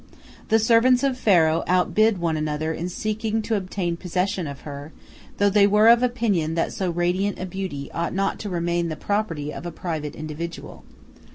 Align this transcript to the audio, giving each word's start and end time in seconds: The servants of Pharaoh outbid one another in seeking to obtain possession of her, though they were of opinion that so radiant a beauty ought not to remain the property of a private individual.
The 0.49 0.57
servants 0.57 1.03
of 1.03 1.15
Pharaoh 1.15 1.63
outbid 1.67 2.17
one 2.17 2.35
another 2.35 2.73
in 2.73 2.89
seeking 2.89 3.43
to 3.43 3.55
obtain 3.55 3.97
possession 3.97 4.47
of 4.47 4.61
her, 4.61 4.91
though 5.37 5.51
they 5.51 5.67
were 5.67 5.89
of 5.89 6.01
opinion 6.01 6.55
that 6.55 6.73
so 6.73 6.89
radiant 6.89 7.37
a 7.37 7.45
beauty 7.45 7.91
ought 7.93 8.15
not 8.15 8.39
to 8.39 8.49
remain 8.49 8.89
the 8.89 8.95
property 8.95 9.53
of 9.53 9.63
a 9.63 9.71
private 9.71 10.15
individual. 10.15 10.83